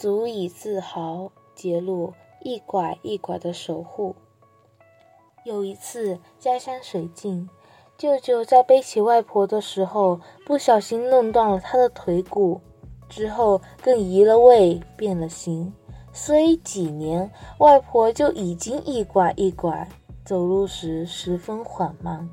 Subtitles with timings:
[0.00, 1.30] 足以自豪。
[1.54, 4.16] 杰路一拐一拐的守护。
[5.44, 7.50] 有一次家乡水尽，
[7.98, 12.58] 舅舅在背起外婆的时候，不小心弄断了她的腿骨，
[13.10, 15.70] 之后更移了位，变了形。
[16.14, 19.86] 所以几年，外婆就已经一拐一拐，
[20.24, 22.26] 走路时十分缓慢。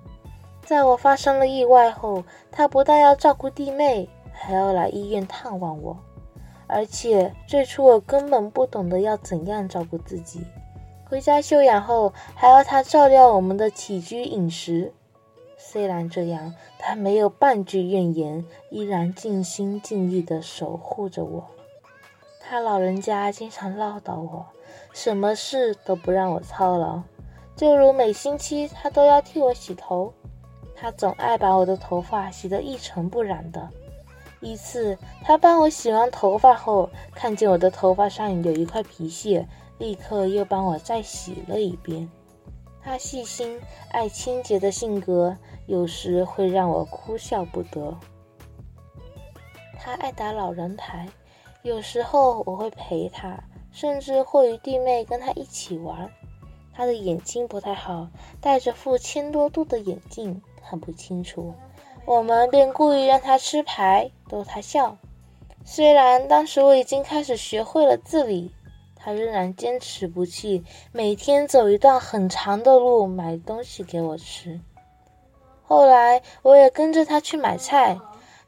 [0.63, 5.97] 在我发生了意外后，她不但要照顾弟妹，还要来医院探望我。
[6.67, 10.41] 而且最初我根本不懂得要怎样照顾自己，
[11.05, 14.93] 回家休养后还要他照料我们的起居饮食。
[15.57, 21.45] 虽然这样，他没有半句怨言，依然尽心尽力地守护着我。
[22.39, 24.45] 他老人家经常唠叨我，
[24.93, 27.01] 什么事都不让我操劳，
[27.55, 30.13] 就如每星期他都要替我洗头，
[30.75, 33.69] 他总爱把我的头发洗得一尘不染的。
[34.39, 42.09] 一次，他帮我洗完头发后，看见我的头发上有一块皮屑，立刻又帮我再洗了一遍。
[42.81, 43.59] 他细心、
[43.91, 47.97] 爱清洁的性格，有时会让我哭笑不得。
[49.79, 51.07] 他爱打老人牌。
[51.63, 56.09] 有时候我会陪他，甚至会与弟妹跟他一起玩。
[56.73, 58.07] 他的眼睛不太好，
[58.39, 61.53] 戴着副千多度的眼镜，看不清楚。
[62.05, 64.97] 我们便故意让他吃牌，逗他笑。
[65.65, 68.51] 虽然当时我已经开始学会了自理，
[68.95, 74.59] 他仍然坚持不弃，每天走一段很长的路买东西给我吃。
[75.63, 77.99] 后来我也跟着他去买菜。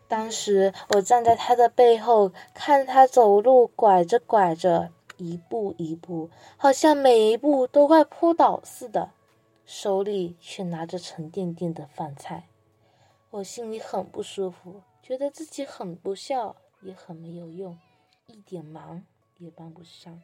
[0.07, 9.11] 当时我站在他的背后，看他走路，拐着拐着，一步一步，好像每一步都快扑倒似的，
[9.65, 12.45] 手里却拿着沉甸甸的饭菜。
[13.29, 17.77] 我心里很不舒服，觉得自己很不孝，也很没有用，
[18.27, 19.03] 一点忙
[19.37, 20.21] 也帮不上。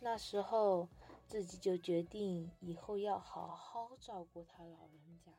[0.00, 0.88] 那时候
[1.26, 5.30] 自己就决定以后要好好照顾他老人家。